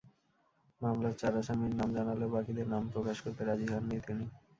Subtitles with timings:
[0.81, 4.25] মামলার চার আসামির নাম জানালেও বাকিদের নাম প্রকাশ করতে রাজি হননি তিনি।